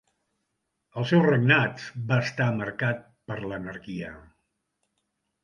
El 1.01 1.05
seu 1.11 1.21
regnat 1.25 1.83
va 2.13 2.17
estar 2.25 2.47
marcat 2.63 3.05
per 3.33 3.39
l'anarquia. 3.45 4.17